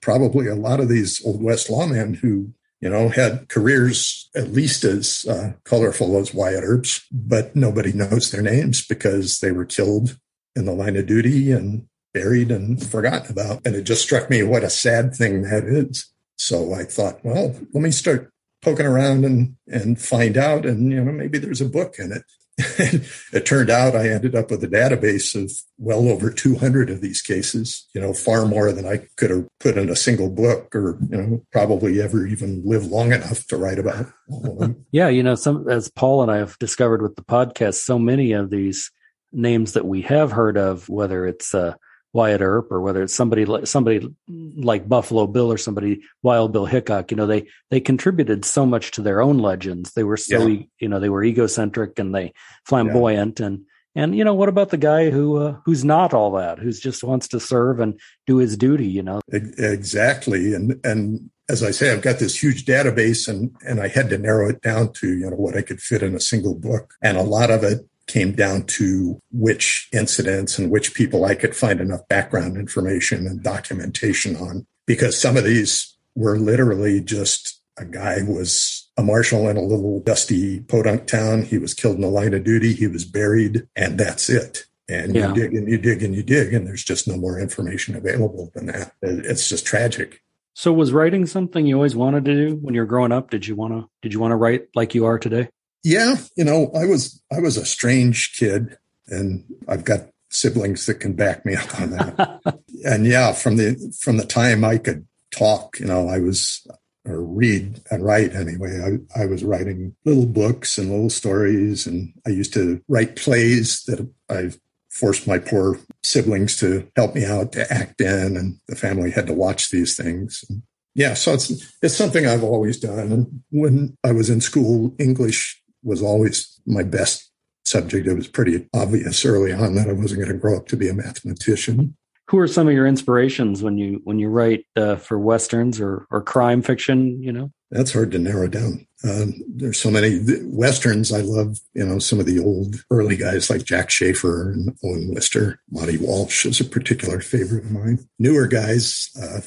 probably 0.00 0.46
a 0.46 0.54
lot 0.54 0.80
of 0.80 0.88
these 0.88 1.24
Old 1.24 1.42
West 1.42 1.68
lawmen 1.68 2.16
who 2.16 2.52
you 2.80 2.88
know, 2.88 3.08
had 3.08 3.48
careers 3.48 4.28
at 4.36 4.52
least 4.52 4.84
as 4.84 5.24
uh, 5.28 5.52
colorful 5.64 6.16
as 6.18 6.32
Wyatt 6.32 6.62
Earp's, 6.62 7.04
but 7.10 7.56
nobody 7.56 7.92
knows 7.92 8.30
their 8.30 8.42
names 8.42 8.86
because 8.86 9.38
they 9.38 9.50
were 9.50 9.64
killed 9.64 10.18
in 10.54 10.64
the 10.64 10.72
line 10.72 10.96
of 10.96 11.06
duty 11.06 11.50
and 11.50 11.86
buried 12.14 12.50
and 12.50 12.84
forgotten 12.84 13.32
about. 13.32 13.66
And 13.66 13.74
it 13.74 13.82
just 13.82 14.02
struck 14.02 14.30
me 14.30 14.42
what 14.42 14.64
a 14.64 14.70
sad 14.70 15.14
thing 15.14 15.42
that 15.42 15.64
is. 15.64 16.12
So 16.36 16.72
I 16.72 16.84
thought, 16.84 17.24
well, 17.24 17.54
let 17.72 17.82
me 17.82 17.90
start 17.90 18.30
poking 18.62 18.86
around 18.86 19.24
and 19.24 19.56
and 19.66 20.00
find 20.00 20.36
out, 20.36 20.64
and 20.64 20.90
you 20.90 21.02
know, 21.02 21.12
maybe 21.12 21.38
there's 21.38 21.60
a 21.60 21.68
book 21.68 21.96
in 21.98 22.12
it. 22.12 22.22
it 23.32 23.46
turned 23.46 23.70
out 23.70 23.94
I 23.94 24.08
ended 24.08 24.34
up 24.34 24.50
with 24.50 24.64
a 24.64 24.68
database 24.68 25.40
of 25.40 25.52
well 25.78 26.08
over 26.08 26.28
200 26.28 26.90
of 26.90 27.00
these 27.00 27.22
cases, 27.22 27.86
you 27.94 28.00
know, 28.00 28.12
far 28.12 28.46
more 28.46 28.72
than 28.72 28.84
I 28.84 29.06
could 29.16 29.30
have 29.30 29.46
put 29.60 29.78
in 29.78 29.88
a 29.88 29.94
single 29.94 30.28
book 30.28 30.74
or, 30.74 30.98
you 31.08 31.16
know, 31.16 31.42
probably 31.52 32.02
ever 32.02 32.26
even 32.26 32.62
live 32.64 32.86
long 32.86 33.12
enough 33.12 33.46
to 33.46 33.56
write 33.56 33.78
about. 33.78 34.06
yeah. 34.90 35.08
You 35.08 35.22
know, 35.22 35.36
some, 35.36 35.68
as 35.68 35.88
Paul 35.88 36.22
and 36.22 36.32
I 36.32 36.38
have 36.38 36.58
discovered 36.58 37.00
with 37.00 37.14
the 37.14 37.22
podcast, 37.22 37.74
so 37.74 37.96
many 37.96 38.32
of 38.32 38.50
these 38.50 38.90
names 39.32 39.74
that 39.74 39.86
we 39.86 40.02
have 40.02 40.32
heard 40.32 40.58
of, 40.58 40.88
whether 40.88 41.26
it's, 41.26 41.54
uh, 41.54 41.74
Wyatt 42.12 42.40
Earp 42.40 42.72
or 42.72 42.80
whether 42.80 43.02
it's 43.02 43.14
somebody 43.14 43.44
like 43.44 43.66
somebody 43.66 44.08
like 44.28 44.88
Buffalo 44.88 45.26
Bill 45.26 45.52
or 45.52 45.58
somebody 45.58 46.02
Wild 46.22 46.52
Bill 46.52 46.66
Hickok, 46.66 47.10
you 47.10 47.16
know, 47.16 47.26
they 47.26 47.46
they 47.70 47.80
contributed 47.80 48.44
so 48.44 48.64
much 48.64 48.92
to 48.92 49.02
their 49.02 49.20
own 49.20 49.38
legends. 49.38 49.92
They 49.92 50.04
were 50.04 50.16
so 50.16 50.46
yeah. 50.46 50.62
you 50.78 50.88
know 50.88 51.00
they 51.00 51.10
were 51.10 51.24
egocentric 51.24 51.98
and 51.98 52.14
they 52.14 52.32
flamboyant 52.64 53.40
yeah. 53.40 53.46
and 53.46 53.64
and 53.94 54.16
you 54.16 54.24
know 54.24 54.34
what 54.34 54.48
about 54.48 54.70
the 54.70 54.76
guy 54.76 55.10
who 55.10 55.38
uh, 55.38 55.56
who's 55.64 55.84
not 55.84 56.14
all 56.14 56.32
that, 56.32 56.58
who's 56.58 56.80
just 56.80 57.02
wants 57.02 57.28
to 57.28 57.40
serve 57.40 57.80
and 57.80 57.98
do 58.26 58.36
his 58.36 58.56
duty, 58.56 58.86
you 58.86 59.02
know? 59.02 59.20
Exactly, 59.28 60.54
and 60.54 60.80
and 60.84 61.30
as 61.48 61.62
I 61.62 61.70
say, 61.72 61.90
I've 61.90 62.02
got 62.02 62.18
this 62.18 62.40
huge 62.40 62.64
database, 62.64 63.26
and 63.26 63.54
and 63.66 63.80
I 63.80 63.88
had 63.88 64.08
to 64.10 64.18
narrow 64.18 64.50
it 64.50 64.60
down 64.60 64.92
to 64.94 65.08
you 65.08 65.28
know 65.28 65.36
what 65.36 65.56
I 65.56 65.62
could 65.62 65.80
fit 65.80 66.02
in 66.02 66.14
a 66.14 66.20
single 66.20 66.54
book, 66.54 66.94
and 67.02 67.16
a 67.16 67.22
lot 67.22 67.50
of 67.50 67.64
it 67.64 67.88
came 68.08 68.32
down 68.32 68.64
to 68.64 69.20
which 69.30 69.88
incidents 69.92 70.58
and 70.58 70.70
which 70.70 70.94
people 70.94 71.24
I 71.24 71.34
could 71.34 71.54
find 71.54 71.80
enough 71.80 72.06
background 72.08 72.56
information 72.56 73.26
and 73.26 73.42
documentation 73.42 74.36
on. 74.36 74.66
Because 74.86 75.20
some 75.20 75.36
of 75.36 75.44
these 75.44 75.96
were 76.14 76.38
literally 76.38 77.00
just 77.00 77.60
a 77.78 77.84
guy 77.84 78.22
was 78.26 78.88
a 78.96 79.02
marshal 79.02 79.48
in 79.48 79.56
a 79.56 79.62
little 79.62 80.00
dusty 80.00 80.60
podunk 80.60 81.06
town. 81.06 81.42
He 81.42 81.58
was 81.58 81.74
killed 81.74 81.96
in 81.96 82.02
the 82.02 82.08
line 82.08 82.34
of 82.34 82.44
duty. 82.44 82.72
He 82.72 82.88
was 82.88 83.04
buried, 83.04 83.66
and 83.76 83.98
that's 83.98 84.28
it. 84.28 84.64
And 84.88 85.14
yeah. 85.14 85.28
you 85.28 85.34
dig 85.34 85.54
and 85.54 85.68
you 85.68 85.78
dig 85.78 86.02
and 86.02 86.14
you 86.14 86.22
dig, 86.22 86.52
and 86.52 86.66
there's 86.66 86.82
just 86.82 87.06
no 87.06 87.16
more 87.16 87.38
information 87.38 87.94
available 87.94 88.50
than 88.54 88.66
that. 88.66 88.92
It's 89.02 89.48
just 89.48 89.66
tragic. 89.66 90.22
So, 90.54 90.72
was 90.72 90.92
writing 90.92 91.26
something 91.26 91.66
you 91.66 91.76
always 91.76 91.94
wanted 91.94 92.24
to 92.24 92.34
do 92.34 92.56
when 92.56 92.74
you 92.74 92.80
were 92.80 92.86
growing 92.86 93.12
up? 93.12 93.30
Did 93.30 93.46
you 93.46 93.54
want 93.54 93.74
to? 93.74 93.88
Did 94.02 94.12
you 94.12 94.18
want 94.18 94.32
to 94.32 94.36
write 94.36 94.68
like 94.74 94.94
you 94.94 95.04
are 95.04 95.18
today? 95.18 95.50
Yeah, 95.84 96.16
you 96.36 96.44
know, 96.44 96.70
I 96.74 96.84
was 96.86 97.22
I 97.32 97.40
was 97.40 97.56
a 97.56 97.64
strange 97.64 98.34
kid, 98.34 98.76
and 99.06 99.44
I've 99.68 99.84
got 99.84 100.08
siblings 100.30 100.86
that 100.86 100.96
can 100.96 101.14
back 101.14 101.46
me 101.46 101.54
up 101.54 101.80
on 101.80 101.90
that. 101.90 102.60
and 102.84 103.06
yeah, 103.06 103.32
from 103.32 103.56
the 103.56 103.94
from 104.00 104.16
the 104.16 104.26
time 104.26 104.64
I 104.64 104.78
could 104.78 105.06
talk, 105.30 105.78
you 105.80 105.86
know, 105.86 106.08
I 106.08 106.18
was 106.18 106.66
or 107.06 107.22
read 107.22 107.80
and 107.90 108.04
write 108.04 108.34
anyway. 108.34 109.00
I, 109.16 109.22
I 109.22 109.26
was 109.26 109.42
writing 109.42 109.96
little 110.04 110.26
books 110.26 110.78
and 110.78 110.90
little 110.90 111.10
stories, 111.10 111.86
and 111.86 112.12
I 112.26 112.30
used 112.30 112.52
to 112.54 112.82
write 112.88 113.16
plays 113.16 113.84
that 113.84 114.08
I 114.28 114.52
forced 114.90 115.26
my 115.26 115.38
poor 115.38 115.78
siblings 116.02 116.56
to 116.58 116.90
help 116.96 117.14
me 117.14 117.24
out 117.24 117.52
to 117.52 117.72
act 117.72 118.00
in, 118.00 118.36
and 118.36 118.58
the 118.68 118.76
family 118.76 119.10
had 119.10 119.26
to 119.28 119.34
watch 119.34 119.70
these 119.70 119.96
things. 119.96 120.44
And 120.48 120.62
yeah, 120.94 121.14
so 121.14 121.34
it's 121.34 121.50
it's 121.82 121.96
something 121.96 122.26
I've 122.26 122.44
always 122.44 122.78
done. 122.78 123.12
And 123.12 123.42
when 123.50 123.96
I 124.04 124.12
was 124.12 124.28
in 124.28 124.40
school, 124.40 124.94
English 124.98 125.62
was 125.88 126.02
always 126.02 126.60
my 126.66 126.82
best 126.82 127.30
subject. 127.64 128.06
It 128.06 128.14
was 128.14 128.28
pretty 128.28 128.66
obvious 128.74 129.24
early 129.24 129.52
on 129.52 129.74
that 129.74 129.88
I 129.88 129.92
wasn't 129.92 130.20
going 130.20 130.32
to 130.32 130.38
grow 130.38 130.56
up 130.56 130.68
to 130.68 130.76
be 130.76 130.88
a 130.88 130.94
mathematician. 130.94 131.96
Who 132.28 132.38
are 132.38 132.46
some 132.46 132.68
of 132.68 132.74
your 132.74 132.86
inspirations 132.86 133.62
when 133.62 133.78
you 133.78 134.00
when 134.04 134.18
you 134.18 134.28
write 134.28 134.66
uh, 134.76 134.96
for 134.96 135.18
westerns 135.18 135.80
or 135.80 136.06
or 136.10 136.20
crime 136.20 136.60
fiction? 136.60 137.22
You 137.22 137.32
know, 137.32 137.52
that's 137.70 137.92
hard 137.92 138.12
to 138.12 138.18
narrow 138.18 138.48
down. 138.48 138.86
Um, 139.02 139.34
there's 139.48 139.80
so 139.80 139.90
many 139.90 140.20
westerns. 140.42 141.10
I 141.12 141.20
love, 141.20 141.58
you 141.72 141.86
know, 141.86 141.98
some 141.98 142.20
of 142.20 142.26
the 142.26 142.38
old 142.38 142.76
early 142.90 143.16
guys 143.16 143.48
like 143.48 143.64
Jack 143.64 143.90
Schaefer 143.90 144.50
and 144.50 144.76
Owen 144.84 145.14
Wister. 145.14 145.60
Monte 145.70 145.98
Walsh 145.98 146.44
is 146.44 146.60
a 146.60 146.64
particular 146.64 147.20
favorite 147.20 147.64
of 147.64 147.70
mine. 147.70 148.06
Newer 148.18 148.46
guys, 148.46 149.08
uh, 149.22 149.40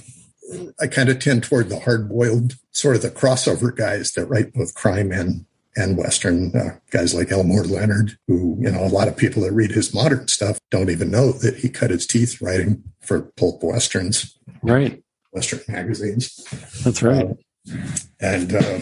I 0.79 0.87
kind 0.87 1.09
of 1.09 1.19
tend 1.19 1.43
toward 1.43 1.69
the 1.69 1.79
hard 1.79 2.09
boiled, 2.09 2.55
sort 2.71 2.95
of 2.95 3.01
the 3.01 3.11
crossover 3.11 3.75
guys 3.75 4.13
that 4.13 4.25
write 4.25 4.53
both 4.53 4.73
crime 4.73 5.11
and 5.11 5.45
and 5.75 5.97
Western 5.97 6.55
uh, 6.55 6.77
guys 6.91 7.13
like 7.13 7.31
Elmore 7.31 7.63
Leonard, 7.63 8.17
who, 8.27 8.57
you 8.59 8.69
know, 8.71 8.83
a 8.83 8.89
lot 8.89 9.07
of 9.07 9.17
people 9.17 9.43
that 9.43 9.53
read 9.53 9.71
his 9.71 9.93
modern 9.93 10.27
stuff 10.27 10.59
don't 10.69 10.89
even 10.89 11.11
know 11.11 11.31
that 11.31 11.57
he 11.57 11.69
cut 11.69 11.91
his 11.91 12.05
teeth 12.05 12.41
writing 12.41 12.83
for 12.99 13.21
pulp 13.37 13.63
Westerns. 13.63 14.37
Right. 14.61 15.01
Western 15.31 15.61
magazines. 15.67 16.45
That's 16.83 17.01
right. 17.01 17.25
Uh, 17.25 17.73
and 18.19 18.55
uh, 18.55 18.79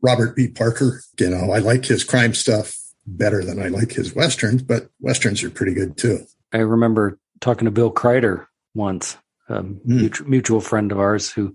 Robert 0.00 0.34
B. 0.34 0.48
Parker, 0.48 1.02
you 1.18 1.30
know, 1.30 1.52
I 1.52 1.58
like 1.58 1.84
his 1.84 2.04
crime 2.04 2.34
stuff 2.34 2.76
better 3.06 3.44
than 3.44 3.60
I 3.60 3.68
like 3.68 3.92
his 3.92 4.14
Westerns, 4.14 4.62
but 4.62 4.88
Westerns 5.00 5.42
are 5.42 5.50
pretty 5.50 5.74
good 5.74 5.96
too. 5.96 6.20
I 6.52 6.58
remember 6.58 7.18
talking 7.40 7.64
to 7.66 7.70
Bill 7.70 7.90
Crider 7.90 8.48
once, 8.74 9.16
a 9.48 9.62
mm. 9.62 10.26
mutual, 10.26 10.60
friend 10.60 10.92
of 10.92 10.98
ours 10.98 11.30
who 11.30 11.54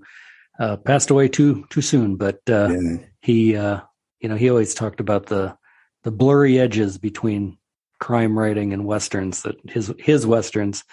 uh, 0.59 0.77
passed 0.77 1.09
away 1.09 1.27
too 1.27 1.65
too 1.69 1.81
soon, 1.81 2.15
but 2.15 2.39
uh, 2.49 2.69
yeah. 2.69 2.97
he 3.21 3.55
uh, 3.55 3.81
you 4.19 4.29
know, 4.29 4.35
he 4.35 4.49
always 4.49 4.73
talked 4.73 4.99
about 4.99 5.27
the 5.27 5.55
the 6.03 6.11
blurry 6.11 6.59
edges 6.59 6.97
between 6.97 7.57
crime 7.99 8.37
writing 8.37 8.73
and 8.73 8.85
westerns. 8.85 9.43
That 9.43 9.57
his 9.69 9.93
his 9.99 10.25
westerns 10.25 10.83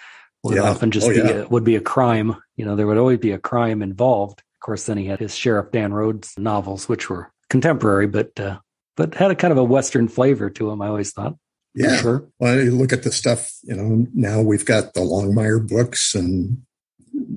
would 0.43 0.57
yeah. 0.57 0.63
often 0.63 0.91
just 0.91 1.07
oh, 1.07 1.11
be 1.11 1.17
yeah. 1.17 1.43
a, 1.43 1.47
would 1.47 1.63
be 1.63 1.75
a 1.75 1.81
crime. 1.81 2.35
You 2.55 2.65
know, 2.65 2.75
there 2.75 2.87
would 2.87 2.97
always 2.97 3.19
be 3.19 3.31
a 3.31 3.39
crime 3.39 3.81
involved. 3.81 4.39
Of 4.39 4.65
course, 4.65 4.85
then 4.85 4.97
he 4.97 5.05
had 5.05 5.19
his 5.19 5.35
Sheriff 5.35 5.71
Dan 5.71 5.93
Rhodes 5.93 6.33
novels, 6.37 6.87
which 6.89 7.09
were 7.09 7.31
contemporary, 7.49 8.07
but 8.07 8.39
uh, 8.39 8.59
but 8.95 9.15
had 9.15 9.31
a 9.31 9.35
kind 9.35 9.51
of 9.51 9.57
a 9.57 9.63
western 9.63 10.07
flavor 10.07 10.49
to 10.49 10.69
them. 10.69 10.81
I 10.81 10.87
always 10.87 11.11
thought. 11.11 11.35
Yeah, 11.73 11.97
sure. 11.97 12.29
Well, 12.39 12.61
you 12.61 12.71
look 12.71 12.93
at 12.93 13.03
the 13.03 13.11
stuff. 13.11 13.51
You 13.63 13.75
know, 13.75 14.07
now 14.13 14.41
we've 14.41 14.65
got 14.65 14.93
the 14.93 15.01
Longmire 15.01 15.67
books 15.67 16.15
and 16.15 16.63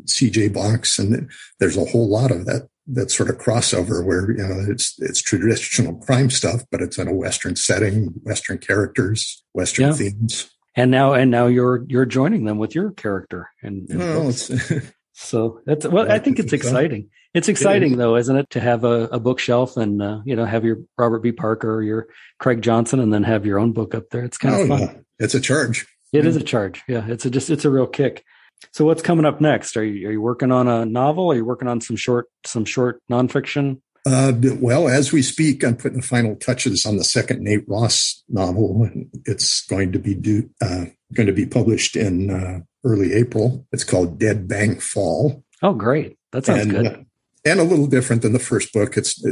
C.J. 0.07 0.49
Box, 0.49 0.99
and 0.99 1.28
there's 1.59 1.76
a 1.76 1.85
whole 1.85 2.09
lot 2.09 2.30
of 2.30 2.47
that 2.47 2.68
that 2.88 3.11
sort 3.11 3.28
of 3.28 3.38
crossover 3.38 4.04
where 4.04 4.30
you 4.30 4.47
know 4.47 4.64
it's 4.68 4.95
it's 4.99 5.21
traditional 5.21 5.95
crime 5.97 6.30
stuff, 6.30 6.62
but 6.71 6.80
it's 6.80 6.99
in 6.99 7.09
a 7.09 7.14
Western 7.14 7.57
setting, 7.57 8.07
Western 8.23 8.59
characters, 8.59 9.42
Western 9.52 9.88
yeah. 9.88 9.92
themes. 9.92 10.50
And 10.75 10.90
now, 10.90 11.12
and 11.12 11.30
now 11.30 11.47
you're 11.47 11.85
you're 11.88 12.07
joining 12.07 12.45
them 12.45 12.59
with 12.59 12.75
your 12.75 12.92
character, 12.92 13.50
and, 13.62 13.87
well, 13.90 14.33
so 15.12 15.61
that's 15.66 15.87
well. 15.87 16.11
I 16.11 16.18
think 16.18 16.38
it's 16.38 16.52
exciting. 16.52 17.11
It's 17.35 17.49
exciting 17.49 17.97
though, 17.97 18.16
isn't 18.16 18.37
it, 18.37 18.50
to 18.50 18.61
have 18.61 18.85
a, 18.85 19.09
a 19.12 19.21
bookshelf 19.21 19.76
and 19.76 20.00
uh, 20.00 20.21
you 20.25 20.35
know 20.35 20.45
have 20.45 20.64
your 20.64 20.78
Robert 20.97 21.21
B. 21.21 21.33
Parker 21.33 21.75
or 21.75 21.83
your 21.83 22.09
Craig 22.38 22.62
Johnson, 22.62 23.00
and 23.00 23.12
then 23.12 23.25
have 23.25 23.45
your 23.45 23.59
own 23.59 23.73
book 23.73 23.95
up 23.95 24.11
there. 24.11 24.25
It's 24.25 24.38
kind 24.38 24.54
oh, 24.54 24.62
of 24.62 24.68
fun. 24.68 24.80
Yeah. 24.80 24.95
It's 25.18 25.35
a 25.35 25.40
charge. 25.40 25.87
It 26.12 26.25
is 26.25 26.37
a 26.37 26.42
charge. 26.42 26.83
Yeah, 26.88 27.04
it's 27.07 27.26
a 27.26 27.30
just 27.30 27.50
it's 27.50 27.64
a 27.64 27.71
real 27.71 27.87
kick. 27.87 28.25
So 28.73 28.85
what's 28.85 29.03
coming 29.03 29.25
up 29.25 29.41
next? 29.41 29.77
Are 29.77 29.85
you 29.85 30.09
are 30.09 30.12
you 30.12 30.21
working 30.21 30.53
on 30.53 30.69
a 30.69 30.85
novel? 30.85 31.31
Are 31.33 31.37
you 31.37 31.45
working 31.45 31.69
on 31.69 31.81
some 31.81 31.97
short 31.97 32.27
some 32.45 32.65
short 32.65 33.00
nonfiction? 33.11 33.81
Uh, 34.07 34.33
well, 34.61 34.88
as 34.88 35.12
we 35.12 35.23
speak, 35.23 35.62
I'm 35.62 35.77
putting 35.77 36.00
the 36.00 36.07
final 36.07 36.35
touches 36.37 36.87
on 36.87 36.97
the 36.97 37.05
second 37.05 37.43
Nate 37.43 37.69
Ross 37.69 38.23
novel. 38.29 38.88
It's 39.27 39.67
going 39.67 39.93
to 39.93 39.99
be 39.99 40.15
due, 40.15 40.49
uh, 40.62 40.87
going 41.12 41.27
to 41.27 41.33
be 41.33 41.45
published 41.45 41.95
in 41.95 42.31
uh, 42.31 42.61
early 42.85 43.12
April. 43.12 43.67
It's 43.73 43.85
called 43.85 44.19
Dead 44.19 44.49
Bank 44.49 44.81
Fall. 44.81 45.45
Oh, 45.62 45.75
great! 45.75 46.17
That 46.33 46.47
sounds 46.47 46.62
and, 46.62 46.71
good. 46.71 46.87
Uh, 46.87 46.97
and 47.45 47.61
a 47.61 47.65
little 47.65 47.87
different 47.87 48.23
than 48.23 48.33
the 48.33 48.38
first 48.38 48.73
book. 48.73 48.97
It's 48.97 49.23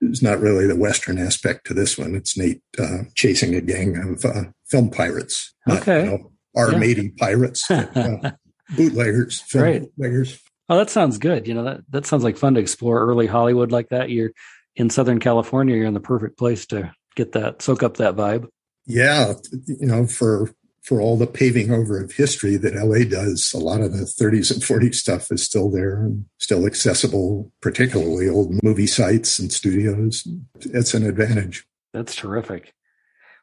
it's 0.00 0.22
not 0.22 0.40
really 0.40 0.66
the 0.66 0.76
Western 0.76 1.18
aspect 1.18 1.66
to 1.66 1.74
this 1.74 1.98
one. 1.98 2.14
It's 2.14 2.38
Nate 2.38 2.62
uh, 2.78 3.04
chasing 3.14 3.54
a 3.54 3.60
gang 3.60 3.96
of 3.96 4.24
uh, 4.24 4.44
film 4.66 4.90
pirates. 4.90 5.54
Not, 5.66 5.82
okay. 5.82 6.04
You 6.04 6.10
know, 6.10 6.32
armady 6.56 7.04
yeah. 7.04 7.10
pirates. 7.18 7.66
That, 7.68 8.38
bootleggers, 8.74 9.44
right. 9.54 9.82
bootleggers. 9.82 10.40
Oh, 10.68 10.76
that 10.76 10.90
sounds 10.90 11.18
good. 11.18 11.46
You 11.46 11.54
know, 11.54 11.64
that, 11.64 11.80
that 11.90 12.06
sounds 12.06 12.24
like 12.24 12.36
fun 12.36 12.54
to 12.54 12.60
explore 12.60 13.06
early 13.06 13.26
Hollywood 13.26 13.70
like 13.70 13.90
that. 13.90 14.10
You're 14.10 14.32
in 14.74 14.90
Southern 14.90 15.20
California, 15.20 15.76
you're 15.76 15.86
in 15.86 15.94
the 15.94 16.00
perfect 16.00 16.38
place 16.38 16.66
to 16.66 16.92
get 17.14 17.32
that, 17.32 17.62
soak 17.62 17.82
up 17.82 17.96
that 17.98 18.16
vibe. 18.16 18.48
Yeah. 18.86 19.34
You 19.66 19.86
know, 19.86 20.06
for, 20.06 20.50
for 20.82 21.00
all 21.00 21.16
the 21.16 21.26
paving 21.26 21.72
over 21.72 22.00
of 22.00 22.12
history 22.12 22.56
that 22.56 22.74
LA 22.74 23.04
does, 23.04 23.52
a 23.52 23.58
lot 23.58 23.80
of 23.80 23.92
the 23.92 24.04
30s 24.04 24.52
and 24.52 24.62
40s 24.62 24.96
stuff 24.96 25.32
is 25.32 25.42
still 25.42 25.70
there 25.70 26.02
and 26.02 26.26
still 26.38 26.66
accessible, 26.66 27.50
particularly 27.60 28.28
old 28.28 28.54
movie 28.62 28.86
sites 28.86 29.38
and 29.38 29.52
studios. 29.52 30.26
It's 30.60 30.94
an 30.94 31.04
advantage. 31.06 31.64
That's 31.92 32.14
terrific. 32.14 32.72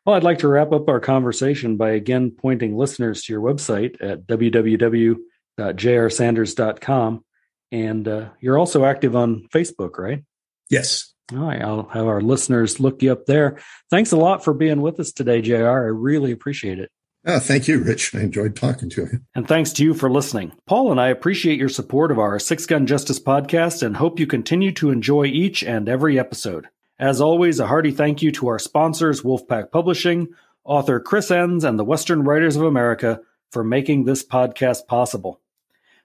Well, 0.06 0.16
I'd 0.16 0.24
like 0.24 0.40
to 0.40 0.48
wrap 0.48 0.72
up 0.74 0.90
our 0.90 1.00
conversation 1.00 1.78
by 1.78 1.92
again 1.92 2.32
pointing 2.32 2.76
listeners 2.76 3.24
to 3.24 3.34
your 3.34 3.42
website 3.42 3.96
at 4.02 4.26
www.jrsanders.com. 4.28 7.26
And 7.72 8.08
uh, 8.08 8.30
you're 8.40 8.60
also 8.60 8.86
active 8.86 9.16
on 9.16 9.48
Facebook, 9.54 9.98
right? 9.98 10.24
Yes. 10.70 11.12
All 11.32 11.40
right. 11.40 11.62
I'll 11.62 11.88
have 11.90 12.06
our 12.06 12.22
listeners 12.22 12.80
look 12.80 13.02
you 13.02 13.14
up 13.14 13.26
there. 13.26 13.60
Thanks 13.90 14.12
a 14.12 14.18
lot 14.18 14.44
for 14.44 14.54
being 14.54 14.82
with 14.82 15.00
us 15.00 15.14
today, 15.14 15.42
JR. 15.42 15.68
I 15.68 15.88
really 15.88 16.32
appreciate 16.32 16.78
it. 16.80 16.92
Oh, 17.26 17.40
thank 17.40 17.70
you, 17.70 17.82
Rich. 17.82 18.14
I 18.14 18.20
enjoyed 18.20 18.58
talking 18.58 18.90
to 18.92 19.04
you. 19.04 19.22
And 19.34 19.48
thanks 19.48 19.72
to 19.74 19.84
you 19.84 19.94
for 19.94 20.12
listening. 20.12 20.52
Paul 20.68 20.92
and 20.92 21.00
I 21.00 21.08
appreciate 21.08 21.58
your 21.58 21.70
support 21.70 22.12
of 22.12 22.20
our 22.20 22.38
Six 22.38 22.66
Gun 22.66 22.86
Justice 22.86 23.20
podcast 23.20 23.82
and 23.82 23.96
hope 23.96 24.20
you 24.20 24.28
continue 24.28 24.74
to 24.74 24.92
enjoy 24.92 25.24
each 25.26 25.64
and 25.64 25.88
every 25.88 26.20
episode. 26.20 26.68
As 27.04 27.20
always, 27.20 27.60
a 27.60 27.68
hearty 27.68 27.92
thank 27.92 28.22
you 28.22 28.32
to 28.32 28.48
our 28.48 28.58
sponsors, 28.58 29.24
Wolfpack 29.24 29.72
Publishing, 29.72 30.30
author 30.64 31.02
Chris 31.02 31.32
Enss, 31.32 31.66
and 31.66 31.78
the 31.78 31.84
Western 31.84 32.24
Writers 32.24 32.56
of 32.56 32.64
America 32.64 33.20
for 33.52 33.62
making 33.62 34.06
this 34.06 34.24
podcast 34.24 34.88
possible. 34.88 35.42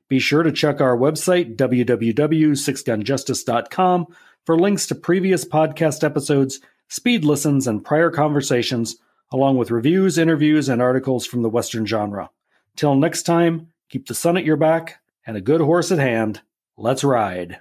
Be 0.08 0.18
sure 0.18 0.42
to 0.42 0.50
check 0.50 0.80
our 0.80 0.96
website, 0.96 1.54
www.sixgunjustice.com, 1.54 4.06
for 4.44 4.58
links 4.58 4.88
to 4.88 4.96
previous 4.96 5.44
podcast 5.44 6.02
episodes, 6.02 6.58
speed 6.88 7.24
listens, 7.24 7.68
and 7.68 7.84
prior 7.84 8.10
conversations, 8.10 8.96
along 9.30 9.56
with 9.56 9.70
reviews, 9.70 10.18
interviews, 10.18 10.68
and 10.68 10.82
articles 10.82 11.24
from 11.24 11.42
the 11.42 11.48
Western 11.48 11.86
genre. 11.86 12.28
Till 12.74 12.96
next 12.96 13.22
time, 13.22 13.68
keep 13.88 14.08
the 14.08 14.14
sun 14.14 14.36
at 14.36 14.44
your 14.44 14.56
back 14.56 14.98
and 15.24 15.36
a 15.36 15.40
good 15.40 15.60
horse 15.60 15.92
at 15.92 16.00
hand. 16.00 16.40
Let's 16.76 17.04
ride. 17.04 17.60